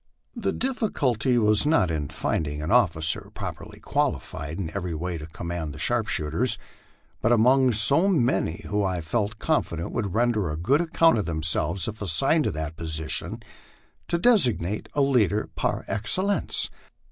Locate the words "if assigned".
11.87-12.45